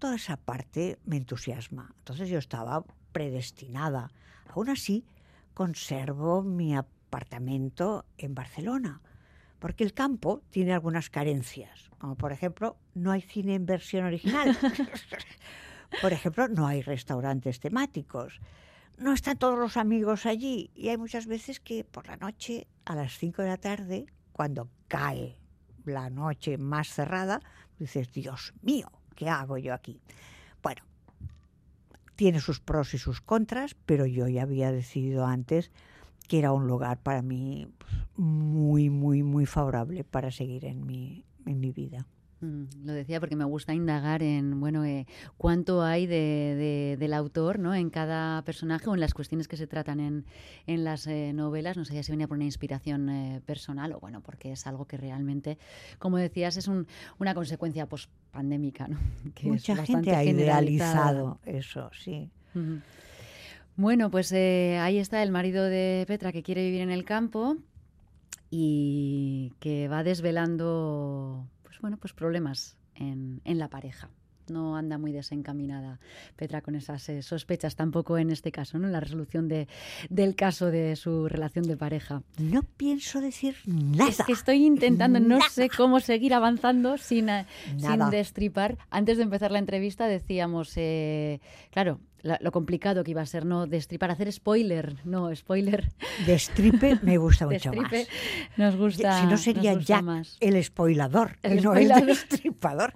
toda 0.00 0.16
esa 0.16 0.36
parte 0.36 0.98
me 1.04 1.16
entusiasma. 1.16 1.94
Entonces 1.98 2.28
yo 2.28 2.38
estaba 2.38 2.82
predestinada. 3.12 4.10
Aún 4.48 4.70
así, 4.70 5.04
conservo 5.54 6.42
mi 6.42 6.74
apartamento 6.74 8.06
en 8.18 8.34
Barcelona, 8.34 9.02
porque 9.60 9.84
el 9.84 9.92
campo 9.92 10.42
tiene 10.50 10.72
algunas 10.72 11.10
carencias, 11.10 11.90
como 11.98 12.16
por 12.16 12.32
ejemplo, 12.32 12.76
no 12.94 13.12
hay 13.12 13.20
cine 13.20 13.54
en 13.54 13.66
versión 13.66 14.06
original. 14.06 14.56
por 16.02 16.12
ejemplo, 16.12 16.48
no 16.48 16.66
hay 16.66 16.82
restaurantes 16.82 17.60
temáticos. 17.60 18.40
No 18.96 19.12
están 19.12 19.38
todos 19.38 19.58
los 19.58 19.76
amigos 19.76 20.26
allí 20.26 20.70
y 20.74 20.88
hay 20.88 20.96
muchas 20.96 21.26
veces 21.26 21.60
que 21.60 21.84
por 21.84 22.06
la 22.06 22.16
noche, 22.16 22.66
a 22.86 22.94
las 22.94 23.18
5 23.18 23.42
de 23.42 23.48
la 23.48 23.56
tarde, 23.58 24.06
cuando 24.32 24.68
cae 24.88 25.38
la 25.84 26.10
noche 26.10 26.56
más 26.58 26.88
cerrada, 26.88 27.40
dices, 27.78 28.12
Dios 28.12 28.54
mío, 28.62 28.90
¿qué 29.14 29.28
hago 29.28 29.58
yo 29.58 29.74
aquí? 29.74 30.00
Bueno, 30.62 30.82
tiene 32.16 32.40
sus 32.40 32.60
pros 32.60 32.94
y 32.94 32.98
sus 32.98 33.20
contras, 33.20 33.74
pero 33.86 34.06
yo 34.06 34.28
ya 34.28 34.42
había 34.42 34.72
decidido 34.72 35.26
antes 35.26 35.70
que 36.28 36.38
era 36.38 36.52
un 36.52 36.66
lugar 36.66 36.98
para 36.98 37.22
mí 37.22 37.66
pues, 37.78 37.92
muy, 38.16 38.90
muy, 38.90 39.22
muy 39.22 39.46
favorable 39.46 40.04
para 40.04 40.30
seguir 40.30 40.64
en 40.64 40.86
mi, 40.86 41.24
en 41.46 41.60
mi 41.60 41.72
vida. 41.72 42.06
Mm, 42.42 42.64
Lo 42.86 42.92
decía 42.94 43.20
porque 43.20 43.36
me 43.36 43.44
gusta 43.44 43.74
indagar 43.74 44.22
en 44.22 44.60
bueno 44.60 44.82
eh, 44.84 45.06
cuánto 45.36 45.82
hay 45.82 46.06
de, 46.06 46.16
de- 46.16 46.96
del 46.98 47.12
autor 47.12 47.58
¿no? 47.58 47.74
en 47.74 47.90
cada 47.90 48.40
personaje 48.42 48.88
o 48.88 48.94
en 48.94 49.00
las 49.00 49.12
cuestiones 49.12 49.46
que 49.46 49.58
se 49.58 49.66
tratan 49.66 50.00
en, 50.00 50.24
en 50.66 50.84
las 50.84 51.06
eh, 51.06 51.32
novelas. 51.34 51.76
No 51.76 51.84
sabía 51.84 52.02
si 52.02 52.12
venía 52.12 52.26
por 52.28 52.36
una 52.38 52.46
inspiración 52.46 53.10
eh, 53.10 53.42
personal 53.44 53.92
o 53.92 54.00
bueno, 54.00 54.22
porque 54.22 54.52
es 54.52 54.66
algo 54.66 54.86
que 54.86 54.96
realmente, 54.96 55.58
como 55.98 56.16
decías, 56.16 56.56
es 56.56 56.66
un- 56.66 56.86
una 57.18 57.34
consecuencia 57.34 57.84
post-pandémica. 57.86 58.88
¿no? 58.88 58.98
Que 59.34 59.48
Mucha 59.48 59.74
gente 59.98 60.10
ha 60.16 60.24
idealizado 60.24 61.38
eso, 61.44 61.90
sí. 61.92 62.30
Bueno, 63.76 64.10
pues 64.10 64.32
ahí 64.32 64.98
está 64.98 65.22
el 65.22 65.30
marido 65.30 65.64
de 65.64 66.04
Petra 66.06 66.32
que 66.32 66.42
quiere 66.42 66.64
vivir 66.64 66.80
en 66.80 66.90
el 66.90 67.04
campo 67.04 67.56
y 68.50 69.52
que 69.60 69.88
va 69.88 70.02
desvelando, 70.02 71.46
bueno, 71.80 71.96
pues 71.96 72.12
problemas 72.12 72.76
en, 72.94 73.40
en 73.44 73.58
la 73.58 73.68
pareja. 73.68 74.10
No 74.48 74.76
anda 74.76 74.98
muy 74.98 75.12
desencaminada 75.12 76.00
Petra 76.34 76.60
con 76.60 76.74
esas 76.74 77.08
eh, 77.08 77.22
sospechas 77.22 77.76
tampoco 77.76 78.18
en 78.18 78.30
este 78.30 78.50
caso, 78.50 78.78
¿no? 78.78 78.86
En 78.86 78.92
la 78.92 78.98
resolución 78.98 79.46
de, 79.46 79.68
del 80.08 80.34
caso 80.34 80.72
de 80.72 80.96
su 80.96 81.28
relación 81.28 81.66
de 81.66 81.76
pareja. 81.76 82.24
No 82.38 82.62
pienso 82.62 83.20
decir 83.20 83.56
nada. 83.66 84.10
Es 84.10 84.20
que 84.26 84.32
estoy 84.32 84.64
intentando, 84.66 85.20
no 85.20 85.38
sé 85.50 85.68
cómo 85.68 86.00
seguir 86.00 86.34
avanzando 86.34 86.98
sin, 86.98 87.28
eh, 87.28 87.46
sin 87.76 88.10
destripar. 88.10 88.76
Antes 88.90 89.18
de 89.18 89.22
empezar 89.22 89.52
la 89.52 89.60
entrevista 89.60 90.08
decíamos, 90.08 90.72
eh, 90.76 91.40
claro, 91.70 92.00
la- 92.22 92.38
lo 92.40 92.52
complicado 92.52 93.02
que 93.04 93.10
iba 93.12 93.22
a 93.22 93.26
ser 93.26 93.44
no 93.46 93.66
destripar, 93.66 94.10
hacer 94.10 94.30
spoiler, 94.32 94.96
no, 95.04 95.34
spoiler, 95.34 95.90
Destripe 96.26 96.98
me 97.02 97.18
gusta 97.18 97.46
mucho 97.46 97.70
destripe, 97.70 98.06
más. 98.06 98.58
nos 98.58 98.76
gusta 98.76 99.20
si 99.20 99.26
no 99.26 99.36
sería 99.36 99.74
Jack 99.74 100.02
más. 100.02 100.36
el 100.40 100.62
spoilador 100.62 101.36
El 101.42 101.52
y 101.52 101.62
no 101.62 101.70
spoilador. 101.72 102.02
el 102.02 102.06
destripador. 102.14 102.94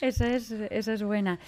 Esa 0.00 0.34
es, 0.34 0.50
esa 0.50 0.94
es 0.94 1.02
buena. 1.02 1.38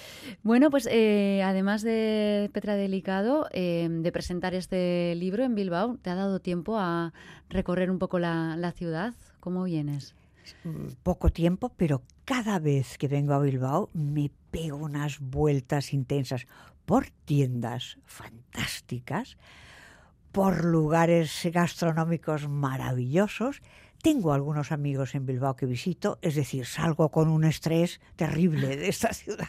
Bueno, 0.42 0.68
pues 0.70 0.86
eh, 0.90 1.42
además 1.42 1.80
de 1.82 2.50
Petra 2.52 2.74
Delicado, 2.76 3.48
eh, 3.52 3.88
de 3.90 4.12
presentar 4.12 4.54
este 4.54 5.14
libro 5.16 5.42
en 5.42 5.54
Bilbao, 5.54 5.96
¿te 6.02 6.10
ha 6.10 6.14
dado 6.14 6.38
tiempo 6.38 6.78
a 6.78 7.14
recorrer 7.48 7.90
un 7.90 7.98
poco 7.98 8.18
la, 8.18 8.56
la 8.58 8.72
ciudad? 8.72 9.14
¿Cómo 9.40 9.64
vienes? 9.64 10.14
Poco 11.02 11.30
tiempo, 11.30 11.72
pero 11.76 12.02
cada 12.24 12.58
vez 12.58 12.98
que 12.98 13.08
vengo 13.08 13.34
a 13.34 13.40
Bilbao 13.40 13.90
me 13.92 14.30
pego 14.50 14.76
unas 14.76 15.20
vueltas 15.20 15.92
intensas 15.92 16.46
por 16.84 17.10
tiendas 17.24 17.98
fantásticas, 18.04 19.36
por 20.32 20.64
lugares 20.64 21.42
gastronómicos 21.52 22.48
maravillosos. 22.48 23.60
Tengo 24.02 24.32
algunos 24.32 24.72
amigos 24.72 25.14
en 25.14 25.26
Bilbao 25.26 25.56
que 25.56 25.66
visito, 25.66 26.18
es 26.22 26.34
decir, 26.34 26.66
salgo 26.66 27.10
con 27.10 27.28
un 27.28 27.44
estrés 27.44 28.00
terrible 28.16 28.76
de 28.76 28.88
esta 28.88 29.12
ciudad. 29.12 29.48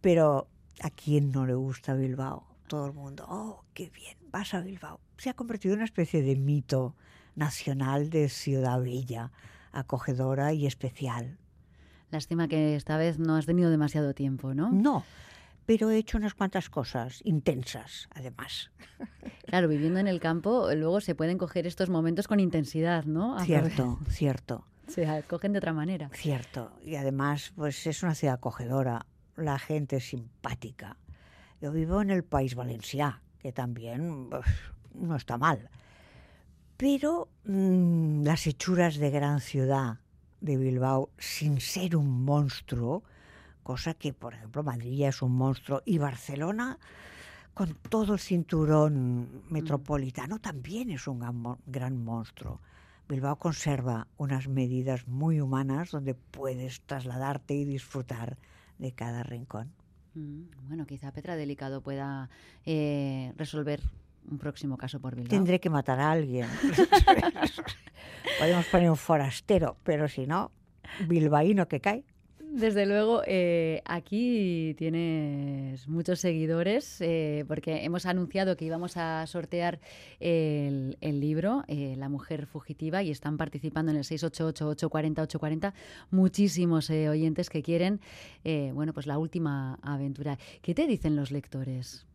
Pero 0.00 0.48
¿a 0.80 0.90
quién 0.90 1.30
no 1.30 1.46
le 1.46 1.54
gusta 1.54 1.94
Bilbao? 1.94 2.46
Todo 2.68 2.86
el 2.86 2.92
mundo, 2.92 3.26
oh, 3.28 3.64
qué 3.74 3.90
bien, 3.90 4.16
vas 4.30 4.54
a 4.54 4.60
Bilbao. 4.60 5.00
Se 5.18 5.30
ha 5.30 5.34
convertido 5.34 5.74
en 5.74 5.78
una 5.78 5.84
especie 5.84 6.22
de 6.22 6.36
mito 6.36 6.94
nacional 7.34 8.10
de 8.10 8.28
ciudad 8.28 8.80
bella, 8.80 9.32
acogedora 9.74 10.52
y 10.52 10.66
especial. 10.66 11.38
Lástima 12.10 12.48
que 12.48 12.76
esta 12.76 12.96
vez 12.96 13.18
no 13.18 13.36
has 13.36 13.46
tenido 13.46 13.70
demasiado 13.70 14.14
tiempo, 14.14 14.54
¿no? 14.54 14.70
No, 14.70 15.04
pero 15.66 15.90
he 15.90 15.96
hecho 15.96 16.18
unas 16.18 16.34
cuantas 16.34 16.70
cosas 16.70 17.20
intensas, 17.24 18.08
además. 18.14 18.70
Claro, 19.46 19.68
viviendo 19.68 20.00
en 20.00 20.08
el 20.08 20.18
campo, 20.20 20.68
luego 20.74 21.00
se 21.00 21.14
pueden 21.14 21.38
coger 21.38 21.66
estos 21.66 21.88
momentos 21.88 22.26
con 22.26 22.40
intensidad, 22.40 23.04
¿no? 23.04 23.36
A 23.36 23.44
Cierto, 23.44 24.00
cierto, 24.08 24.64
Se 24.88 25.22
cogen 25.28 25.52
de 25.52 25.58
otra 25.58 25.72
manera. 25.72 26.10
cierto. 26.12 26.72
Y 26.82 26.96
además, 26.96 27.52
pues 27.54 27.86
es 27.86 28.02
una 28.02 28.14
ciudad 28.14 28.34
acogedora, 28.34 29.06
la 29.36 29.58
gente 29.58 29.96
es 29.96 30.08
simpática. 30.08 30.96
Yo 31.60 31.70
vivo 31.70 32.00
en 32.00 32.10
el 32.10 32.24
país 32.24 32.56
valencià, 32.56 33.20
que 33.38 33.52
también 33.52 34.28
pues, 34.30 34.46
no 34.94 35.14
está 35.14 35.38
mal. 35.38 35.70
Pero 36.76 37.28
mm, 37.44 38.22
las 38.24 38.46
hechuras 38.46 38.96
de 38.96 39.10
gran 39.10 39.40
ciudad 39.40 39.98
de 40.40 40.56
Bilbao, 40.56 41.10
sin 41.18 41.60
ser 41.60 41.96
un 41.96 42.24
monstruo, 42.24 43.02
cosa 43.62 43.94
que, 43.94 44.12
por 44.12 44.34
ejemplo, 44.34 44.62
Madrid 44.62 44.96
ya 44.96 45.08
es 45.08 45.22
un 45.22 45.32
monstruo 45.32 45.82
y 45.84 45.98
Barcelona, 45.98 46.78
con 47.54 47.74
todo 47.88 48.14
el 48.14 48.18
cinturón 48.18 49.44
metropolitano, 49.48 50.40
también 50.40 50.90
es 50.90 51.06
un 51.06 51.20
gran, 51.20 51.42
gran 51.66 52.04
monstruo. 52.04 52.60
Bilbao 53.08 53.36
conserva 53.36 54.08
unas 54.16 54.48
medidas 54.48 55.06
muy 55.06 55.40
humanas 55.40 55.90
donde 55.90 56.14
puedes 56.14 56.80
trasladarte 56.82 57.54
y 57.54 57.64
disfrutar 57.64 58.38
de 58.78 58.92
cada 58.92 59.22
rincón. 59.22 59.72
Mm, 60.14 60.42
Bueno, 60.68 60.86
quizá 60.86 61.12
Petra 61.12 61.36
Delicado 61.36 61.80
pueda 61.80 62.30
eh, 62.64 63.32
resolver 63.36 63.80
un 64.30 64.38
próximo 64.38 64.76
caso 64.76 65.00
por 65.00 65.14
Bilbao. 65.14 65.30
Tendré 65.30 65.60
que 65.60 65.70
matar 65.70 66.00
a 66.00 66.10
alguien. 66.10 66.46
Podemos 68.38 68.66
poner 68.66 68.90
un 68.90 68.96
forastero, 68.96 69.76
pero 69.82 70.08
si 70.08 70.26
no, 70.26 70.50
bilbaíno 71.06 71.68
que 71.68 71.80
cae. 71.80 72.04
Desde 72.54 72.86
luego, 72.86 73.22
eh, 73.26 73.82
aquí 73.84 74.76
tienes 74.78 75.88
muchos 75.88 76.20
seguidores 76.20 77.00
eh, 77.00 77.44
porque 77.48 77.84
hemos 77.84 78.06
anunciado 78.06 78.56
que 78.56 78.64
íbamos 78.64 78.96
a 78.96 79.26
sortear 79.26 79.80
el, 80.20 80.96
el 81.00 81.18
libro, 81.18 81.64
eh, 81.66 81.96
La 81.98 82.08
mujer 82.08 82.46
fugitiva, 82.46 83.02
y 83.02 83.10
están 83.10 83.38
participando 83.38 83.90
en 83.90 83.98
el 83.98 84.04
688-840-840 84.04 85.72
muchísimos 86.12 86.90
eh, 86.90 87.08
oyentes 87.08 87.50
que 87.50 87.60
quieren, 87.60 88.00
eh, 88.44 88.70
bueno, 88.72 88.92
pues 88.92 89.08
la 89.08 89.18
última 89.18 89.80
aventura. 89.82 90.38
¿Qué 90.62 90.74
te 90.74 90.86
dicen 90.86 91.16
los 91.16 91.32
lectores? 91.32 92.06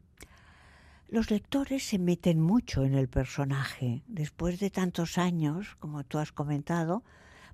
Los 1.12 1.32
lectores 1.32 1.84
se 1.84 1.98
meten 1.98 2.39
mucho 2.39 2.86
en 2.86 2.94
el 2.94 3.08
personaje. 3.08 4.04
Después 4.08 4.60
de 4.60 4.70
tantos 4.70 5.18
años, 5.18 5.75
como 5.80 6.04
tú 6.04 6.20
has 6.20 6.32
comentado, 6.32 7.04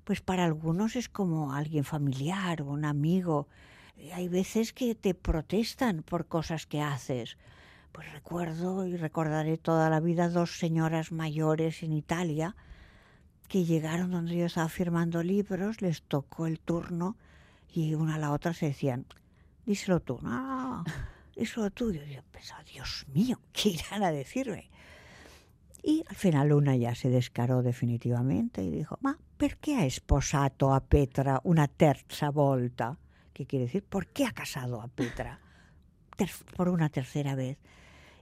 pues 0.04 0.20
para 0.20 0.44
algunos 0.44 0.94
es 0.94 1.08
como 1.08 1.54
alguien 1.54 1.84
familiar 1.84 2.60
o 2.60 2.66
un 2.66 2.84
amigo. 2.84 3.48
Eh, 3.96 4.12
Hay 4.12 4.28
veces 4.28 4.74
que 4.74 4.94
te 4.94 5.14
protestan 5.14 6.02
por 6.02 6.26
cosas 6.26 6.66
que 6.66 6.82
haces. 6.82 7.38
Pues 7.92 8.12
recuerdo 8.12 8.86
y 8.86 8.98
recordaré 8.98 9.56
toda 9.56 9.88
la 9.88 10.00
vida 10.00 10.28
dos 10.28 10.58
señoras 10.58 11.10
mayores 11.10 11.82
en 11.82 11.94
Italia 11.94 12.56
que 13.48 13.64
llegaron 13.64 14.10
donde 14.10 14.36
yo 14.36 14.44
estaba 14.44 14.68
firmando 14.68 15.22
libros, 15.22 15.80
les 15.80 16.02
tocó 16.02 16.46
el 16.46 16.60
turno 16.60 17.16
y 17.72 17.94
una 17.94 18.16
a 18.16 18.18
la 18.18 18.32
otra 18.32 18.52
se 18.52 18.66
decían, 18.66 19.06
díselo 19.64 20.00
tú, 20.00 20.18
no, 20.20 20.84
no, 21.36 21.40
no, 21.40 21.40
díselo 21.40 21.70
tú. 21.70 21.92
Yo, 21.92 22.22
pensaba, 22.30 22.62
Dios 22.64 23.06
mío, 23.12 23.40
¿qué 23.52 23.70
irán 23.70 24.02
a 24.02 24.10
decirme? 24.10 24.70
Y 25.82 26.02
al 26.08 26.16
final 26.16 26.52
una 26.52 26.74
ya 26.74 26.94
se 26.94 27.10
descaró 27.10 27.62
definitivamente 27.62 28.62
y 28.62 28.70
dijo, 28.70 28.98
ma, 29.02 29.16
perché 29.36 29.76
ha 29.76 29.88
sposato 29.88 30.74
a 30.74 30.80
Petra 30.80 31.40
una 31.44 31.68
terza 31.68 32.30
volta? 32.30 32.98
¿Qué 33.32 33.46
quiere 33.46 33.66
decir? 33.66 33.84
¿Por 33.84 34.08
qué 34.08 34.24
ha 34.24 34.32
casado 34.32 34.82
a 34.82 34.88
Petra 34.88 35.40
por 36.56 36.68
una 36.70 36.88
tercera 36.88 37.36
vez? 37.36 37.58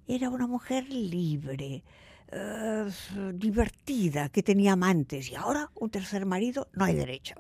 Era 0.07 0.29
una 0.29 0.47
mujer 0.47 0.87
libre, 0.91 1.83
eh, 2.31 2.85
divertida, 3.33 4.29
que 4.29 4.43
tenía 4.43 4.73
amantes 4.73 5.31
y 5.31 5.35
ahora 5.35 5.71
un 5.77 5.89
tercer 5.89 6.27
marido, 6.27 6.69
no 6.75 6.85
hay 6.85 6.95
derecho. 6.95 7.37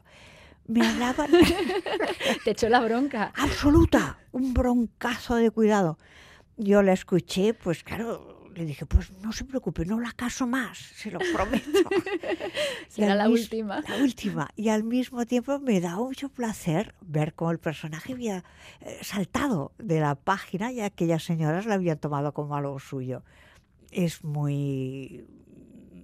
Me 0.66 0.86
hablaban... 0.86 1.30
Te 2.44 2.50
echó 2.50 2.68
la 2.68 2.80
bronca. 2.80 3.32
Absoluta, 3.36 4.18
un 4.32 4.54
broncazo 4.54 5.36
de 5.36 5.50
cuidado. 5.50 5.98
Yo 6.56 6.82
la 6.82 6.92
escuché, 6.92 7.52
pues 7.54 7.82
claro, 7.82 8.34
le 8.54 8.64
dije, 8.64 8.86
pues 8.86 9.10
no 9.20 9.32
se 9.32 9.44
preocupe, 9.44 9.84
no 9.84 10.00
la 10.00 10.12
caso 10.12 10.46
más, 10.46 10.78
se 10.78 11.10
lo 11.10 11.18
prometo. 11.32 11.66
Será 12.88 13.14
la 13.14 13.28
última. 13.28 13.82
La 13.88 13.96
última. 13.96 14.48
Y 14.56 14.68
al 14.68 14.84
mismo 14.84 15.26
tiempo 15.26 15.58
me 15.58 15.80
da 15.80 15.96
mucho 15.96 16.28
placer 16.28 16.94
ver 17.00 17.34
cómo 17.34 17.50
el 17.50 17.58
personaje 17.58 18.12
había 18.12 18.44
eh, 18.80 18.98
saltado 19.02 19.72
de 19.78 20.00
la 20.00 20.14
página 20.14 20.70
y 20.72 20.80
aquellas 20.80 21.24
señoras 21.24 21.66
la 21.66 21.74
habían 21.74 21.98
tomado 21.98 22.32
como 22.32 22.54
algo 22.54 22.78
suyo. 22.78 23.24
Es 23.90 24.22
muy 24.24 25.26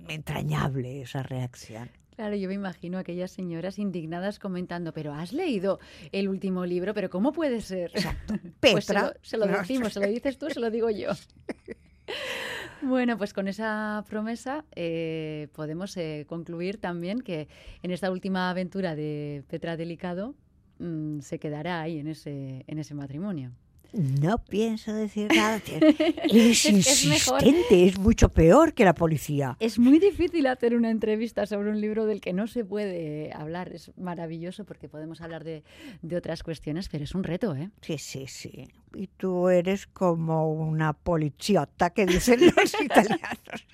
entrañable 0.08 1.02
esa 1.02 1.22
reacción. 1.22 1.90
Claro, 2.20 2.36
yo 2.36 2.48
me 2.48 2.54
imagino 2.54 2.98
a 2.98 3.00
aquellas 3.00 3.30
señoras 3.30 3.78
indignadas 3.78 4.38
comentando, 4.38 4.92
pero 4.92 5.14
has 5.14 5.32
leído 5.32 5.80
el 6.12 6.28
último 6.28 6.66
libro, 6.66 6.92
pero 6.92 7.08
¿cómo 7.08 7.32
puede 7.32 7.62
ser? 7.62 7.92
Exacto. 7.94 8.34
Pues 8.60 8.84
se 8.84 8.92
Petra. 8.92 9.06
lo, 9.06 9.12
se 9.22 9.38
lo 9.38 9.46
decimos, 9.46 9.92
se 9.94 10.00
lo 10.00 10.06
dices 10.06 10.36
tú, 10.36 10.50
se 10.50 10.60
lo 10.60 10.70
digo 10.70 10.90
yo. 10.90 11.12
Bueno, 12.82 13.16
pues 13.16 13.32
con 13.32 13.48
esa 13.48 14.04
promesa 14.06 14.66
eh, 14.74 15.48
podemos 15.54 15.96
eh, 15.96 16.26
concluir 16.28 16.78
también 16.78 17.20
que 17.22 17.48
en 17.82 17.90
esta 17.90 18.10
última 18.10 18.50
aventura 18.50 18.94
de 18.94 19.44
Petra 19.48 19.78
Delicado 19.78 20.34
mm, 20.78 21.20
se 21.20 21.38
quedará 21.38 21.80
ahí 21.80 21.98
en 21.98 22.08
ese, 22.08 22.64
en 22.66 22.78
ese 22.78 22.94
matrimonio. 22.94 23.52
No 23.92 24.38
pienso 24.38 24.92
decir 24.94 25.28
nada. 25.34 25.60
Es 26.30 26.64
insistente, 26.64 27.86
es 27.86 27.98
mucho 27.98 28.28
peor 28.28 28.72
que 28.74 28.84
la 28.84 28.94
policía. 28.94 29.56
Es 29.60 29.78
muy 29.78 29.98
difícil 29.98 30.46
hacer 30.46 30.74
una 30.74 30.90
entrevista 30.90 31.46
sobre 31.46 31.70
un 31.70 31.80
libro 31.80 32.06
del 32.06 32.20
que 32.20 32.32
no 32.32 32.46
se 32.46 32.64
puede 32.64 33.32
hablar. 33.32 33.72
Es 33.72 33.90
maravilloso 33.96 34.64
porque 34.64 34.88
podemos 34.88 35.20
hablar 35.20 35.44
de, 35.44 35.64
de 36.02 36.16
otras 36.16 36.42
cuestiones, 36.42 36.88
pero 36.88 37.04
es 37.04 37.14
un 37.14 37.24
reto, 37.24 37.54
¿eh? 37.54 37.70
Sí, 37.80 37.98
sí, 37.98 38.26
sí. 38.26 38.68
Y 38.94 39.06
tú 39.06 39.48
eres 39.48 39.86
como 39.86 40.52
una 40.52 40.92
polichiota 40.92 41.90
que 41.90 42.06
dicen 42.06 42.40
los 42.46 42.74
italianos. 42.82 43.66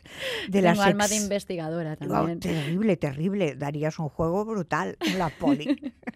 De 0.48 0.62
Tengo 0.62 0.82
alma 0.82 1.04
ex- 1.04 1.10
de 1.10 1.16
investigadora 1.16 1.96
Wow, 2.00 2.08
también. 2.08 2.40
terrible, 2.40 2.96
terrible. 2.96 3.54
Darías 3.56 3.98
un 3.98 4.08
juego 4.08 4.44
brutal 4.44 4.96
la 5.16 5.30
poli. 5.30 5.92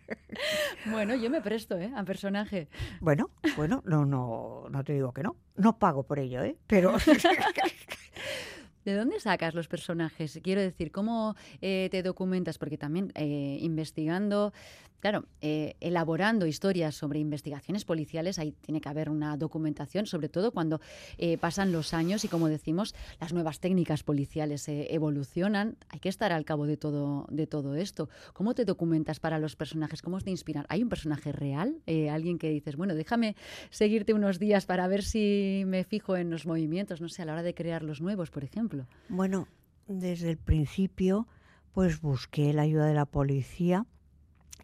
Bueno, 0.87 1.14
yo 1.14 1.30
me 1.30 1.40
presto, 1.40 1.76
¿eh? 1.78 1.92
A 1.94 2.04
personaje. 2.04 2.68
Bueno, 3.00 3.30
bueno, 3.56 3.82
no, 3.85 4.04
no, 4.04 4.66
no 4.70 4.85
te 4.85 4.94
digo 4.94 5.12
que 5.12 5.23
no. 5.23 5.37
No 5.56 5.78
pago 5.78 6.02
por 6.04 6.18
ello, 6.18 6.42
¿eh? 6.42 6.56
Pero 6.66 6.97
¿De 8.85 8.94
dónde 8.94 9.20
sacas 9.20 9.54
los 9.54 9.68
personajes? 9.68 10.40
Quiero 10.42 10.62
decir, 10.62 10.90
¿cómo 10.90 11.37
eh, 11.61 11.88
te 11.90 12.02
documentas? 12.02 12.56
Porque 12.56 12.78
también 12.78 13.12
eh, 13.14 13.59
investigando, 13.61 14.54
claro, 15.00 15.26
eh, 15.40 15.75
elaborando 15.80 16.47
historias 16.47 16.95
sobre 16.95 17.19
investigaciones 17.19 17.85
policiales, 17.85 18.38
ahí 18.38 18.52
tiene 18.52 18.80
que 18.80 18.88
haber 18.88 19.11
una 19.11 19.37
documentación, 19.37 20.07
sobre 20.07 20.28
todo 20.28 20.52
cuando 20.52 20.80
eh, 21.19 21.38
pasan 21.38 21.73
los 21.73 21.95
años 21.95 22.25
y, 22.25 22.28
como 22.28 22.49
decimos, 22.49 22.95
las 23.21 23.33
nuevas 23.33 23.61
técnicas 23.61 24.02
policiales 24.02 24.69
eh, 24.69 24.88
evolucionan. 24.90 25.76
Hay 25.88 26.00
que 26.00 26.09
estar 26.09 26.33
al 26.33 26.45
cabo 26.45 26.66
de 26.66 26.76
todo, 26.76 27.26
de 27.30 27.47
todo 27.47 27.75
esto. 27.75 28.09
¿Cómo 28.33 28.54
te 28.54 28.64
documentas 28.64 29.21
para 29.21 29.38
los 29.38 29.57
personajes? 29.57 30.02
¿Cómo 30.02 30.21
te 30.21 30.30
inspiran? 30.30 30.66
¿Hay 30.69 30.83
un 30.83 30.88
personaje 30.88 31.33
real? 31.33 31.80
Eh, 31.87 32.11
alguien 32.11 32.38
que 32.38 32.50
dices, 32.50 32.76
bueno, 32.76 32.95
déjame 32.95 33.37
seguirte 33.71 34.14
unos 34.14 34.38
días 34.38 34.66
para 34.66 34.87
ver 34.88 35.02
si 35.02 35.64
me 35.66 35.85
fijo 35.85 36.16
en 36.16 36.30
los 36.30 36.47
movimientos, 36.47 37.00
no 37.00 37.09
sé, 37.09 37.23
a 37.23 37.25
la 37.25 37.33
hora 37.33 37.42
de 37.42 37.54
crear 37.54 37.83
los 37.83 38.00
nuevos, 38.00 38.30
por 38.30 38.45
ejemplo. 38.45 38.87
bueno, 39.09 39.49
desde 39.87 40.30
el 40.30 40.38
principio, 40.38 41.26
pues 41.73 42.00
busqué 42.00 42.52
la 42.52 42.62
ayuda 42.62 42.87
de 42.87 42.95
la 42.95 43.07
policía 43.07 43.87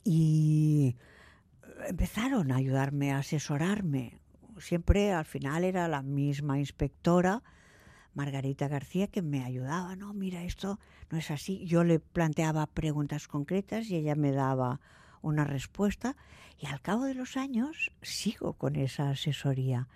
y 0.07 0.97
empezaron 1.89 2.53
a 2.53 2.57
ayudarme, 2.57 3.11
a 3.11 3.19
asesorarme. 3.19 4.21
Siempre 4.59 5.13
al 5.13 5.25
final 5.25 5.65
era 5.65 5.89
la 5.89 6.03
misma 6.03 6.61
inspectora, 6.61 7.43
Margarita 8.15 8.69
García, 8.69 9.09
que 9.09 9.21
me 9.21 9.43
ayudaba. 9.43 9.97
No, 9.97 10.15
mira, 10.15 10.45
esto 10.45 10.79
no 11.11 11.19
es 11.19 11.33
así. 11.33 11.67
Yo 11.67 11.83
le 11.83 11.99
planteaba 11.99 12.69
preguntas 12.69 13.27
concretas 13.27 13.91
y 13.91 13.97
ella 13.97 14.15
me 14.15 14.31
daba 14.31 14.81
una 15.23 15.45
respuesta. 15.45 16.17
Y 16.57 16.67
al 16.67 16.81
cabo 16.81 17.05
de 17.05 17.15
los 17.15 17.37
años 17.37 17.91
sigo 18.01 18.53
con 18.53 18.77
esa 18.77 19.11
asesoría 19.11 19.89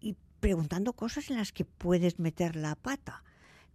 y 0.00 0.16
preguntando 0.40 0.94
cosas 0.94 1.30
en 1.30 1.36
las 1.36 1.52
que 1.52 1.66
puedes 1.66 2.18
meter 2.18 2.56
la 2.56 2.76
pata. 2.76 3.22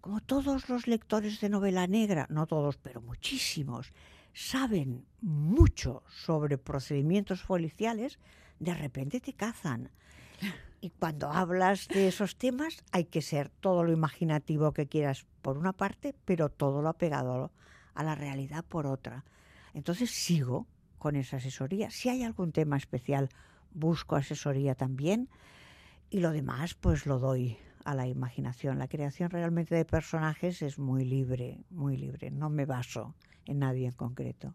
Como 0.02 0.20
todos 0.20 0.68
los 0.68 0.88
lectores 0.88 1.40
de 1.42 1.50
novela 1.50 1.86
negra, 1.86 2.26
no 2.30 2.48
todos, 2.48 2.78
pero 2.78 3.02
muchísimos, 3.02 3.94
saben 4.36 5.06
mucho 5.22 6.04
sobre 6.10 6.58
procedimientos 6.58 7.42
policiales, 7.44 8.20
de 8.60 8.74
repente 8.74 9.22
te 9.22 9.34
cazan. 9.34 9.90
Y 10.82 10.90
cuando 10.90 11.32
hablas 11.32 11.88
de 11.88 12.10
esos 12.10 12.36
temas 12.36 12.84
hay 12.92 13.06
que 13.06 13.22
ser 13.22 13.50
todo 13.50 13.84
lo 13.84 13.94
imaginativo 13.94 14.74
que 14.74 14.88
quieras 14.88 15.26
por 15.42 15.58
una 15.58 15.72
parte, 15.72 16.14
pero 16.26 16.50
todo 16.50 16.82
lo 16.82 16.90
apegado 16.90 17.52
a 17.94 18.04
la 18.04 18.14
realidad 18.14 18.66
por 18.66 18.86
otra. 18.86 19.24
Entonces 19.74 20.12
sigo 20.12 20.68
con 21.00 21.16
esa 21.16 21.38
asesoría. 21.38 21.90
Si 21.90 22.10
hay 22.10 22.24
algún 22.24 22.52
tema 22.52 22.76
especial, 22.76 23.30
busco 23.74 24.18
asesoría 24.18 24.76
también. 24.76 25.30
Y 26.10 26.20
lo 26.20 26.32
demás, 26.32 26.74
pues 26.76 27.06
lo 27.06 27.20
doy 27.20 27.58
a 27.86 27.96
la 27.96 28.08
imaginación. 28.08 28.80
La 28.80 28.88
creación 28.88 29.30
realmente 29.30 29.76
de 29.76 29.86
personajes 29.86 30.62
es 30.62 30.78
muy 30.78 31.06
libre, 31.06 31.64
muy 31.70 31.96
libre. 31.96 32.32
No 32.32 32.50
me 32.50 32.66
baso 32.66 33.16
en 33.46 33.60
nadie 33.60 33.86
en 33.86 33.94
concreto. 33.94 34.54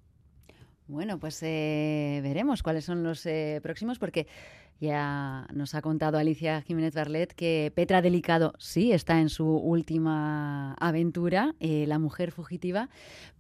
Bueno, 0.89 1.21
pues 1.21 1.41
eh, 1.45 2.21
veremos 2.23 2.65
cuáles 2.65 2.85
son 2.85 3.05
los 3.05 3.25
eh, 3.25 3.61
próximos, 3.63 4.01
porque 4.01 4.27
ya 4.81 5.47
nos 5.53 5.75
ha 5.75 5.83
contado 5.83 6.19
Alicia 6.19 6.63
Jiménez 6.63 6.95
Barlet 6.95 7.35
que 7.35 7.71
Petra 7.75 8.01
Delicado 8.01 8.55
sí 8.59 8.93
está 8.93 9.21
en 9.21 9.29
su 9.29 9.47
última 9.47 10.75
aventura, 10.75 11.55
eh, 11.61 11.85
La 11.87 11.99
mujer 11.99 12.33
fugitiva, 12.33 12.89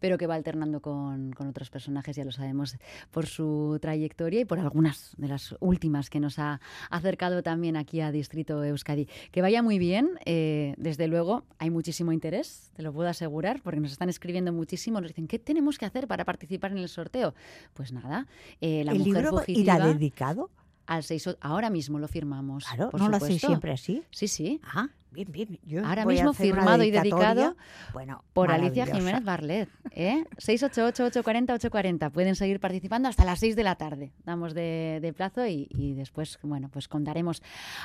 pero 0.00 0.18
que 0.18 0.26
va 0.26 0.34
alternando 0.34 0.80
con, 0.80 1.32
con 1.32 1.48
otros 1.48 1.70
personajes, 1.70 2.14
ya 2.14 2.24
lo 2.24 2.32
sabemos, 2.32 2.76
por 3.10 3.26
su 3.26 3.78
trayectoria 3.80 4.40
y 4.40 4.44
por 4.44 4.58
algunas 4.58 5.14
de 5.16 5.28
las 5.28 5.56
últimas 5.60 6.10
que 6.10 6.20
nos 6.20 6.38
ha 6.38 6.60
acercado 6.90 7.42
también 7.42 7.76
aquí 7.76 8.02
a 8.02 8.12
Distrito 8.12 8.62
Euskadi. 8.62 9.08
Que 9.30 9.40
vaya 9.40 9.62
muy 9.62 9.78
bien, 9.78 10.10
eh, 10.26 10.74
desde 10.76 11.08
luego 11.08 11.44
hay 11.58 11.70
muchísimo 11.70 12.12
interés, 12.12 12.70
te 12.74 12.82
lo 12.82 12.92
puedo 12.92 13.08
asegurar, 13.08 13.62
porque 13.62 13.80
nos 13.80 13.92
están 13.92 14.10
escribiendo 14.10 14.52
muchísimo, 14.52 15.00
nos 15.00 15.08
dicen, 15.08 15.26
¿qué 15.26 15.38
tenemos 15.38 15.78
que 15.78 15.86
hacer 15.86 16.06
para 16.06 16.24
participar 16.26 16.72
en 16.72 16.78
el 16.78 16.88
sorteo? 16.88 17.34
Pues 17.72 17.92
nada, 17.92 18.26
eh, 18.60 18.84
La 18.84 18.92
¿El 18.92 18.98
mujer 18.98 19.14
libro 19.14 19.30
fugitiva 19.38 19.76
irá 19.76 19.86
dedicado? 19.86 20.50
Al 20.90 21.04
6 21.04 21.26
o- 21.28 21.36
ahora 21.40 21.70
mismo 21.70 21.98
lo 22.00 22.08
firmamos. 22.08 22.64
Claro, 22.64 22.90
por 22.90 23.00
¿no 23.00 23.08
lo 23.08 23.16
hacéis 23.16 23.40
siempre 23.40 23.72
así? 23.72 24.02
Sí, 24.10 24.26
sí. 24.26 24.60
Ah, 24.64 24.88
bien, 25.12 25.30
bien. 25.30 25.58
Yo 25.64 25.86
Ahora 25.86 26.04
mismo 26.04 26.32
firmado 26.32 26.82
y 26.82 26.90
dedicado 26.90 27.56
bueno, 27.92 28.24
Por 28.32 28.50
Alicia. 28.50 28.86
Jiménez 28.86 29.22
Barlet. 29.24 29.68
¿eh? 29.92 30.24
688-840-840. 30.38 32.10
Pueden 32.10 32.34
seguir 32.34 32.60
participando 32.60 33.08
hasta 33.08 33.24
las 33.24 33.38
6 33.38 33.56
de 33.56 33.62
la 33.64 33.76
tarde. 33.76 34.12
Damos 34.24 34.52
de, 34.54 34.98
de 35.00 35.12
plazo 35.12 35.46
y, 35.46 35.68
y 35.70 35.94
después, 35.94 36.38
bueno, 36.42 36.68
pues 36.68 36.88
contaremos 36.88 37.42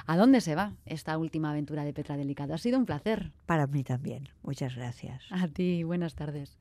a 0.08 0.18
dónde 0.18 0.42
se 0.42 0.56
va 0.56 0.74
esta 0.86 1.18
última 1.18 1.52
aventura 1.52 1.84
de 1.84 1.94
Petra 1.94 2.18
Delicado. 2.18 2.54
Ha 2.54 2.58
sido 2.58 2.78
un 2.80 2.86
placer. 2.86 3.32
Para 3.46 3.68
mí 3.68 3.84
también. 3.84 4.30
Muchas 4.42 4.76
gracias. 4.76 5.24
A 5.30 5.48
ti, 5.48 5.84
buenas 5.84 6.16
tardes. 6.16 6.58